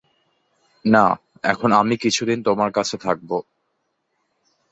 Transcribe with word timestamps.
না, 0.85 1.05
এখন 1.43 1.69
আমি 1.71 1.95
কিছুদিন 1.97 2.39
তোমার 2.43 2.69
কাছে 2.71 2.95
থাকব। 2.97 3.31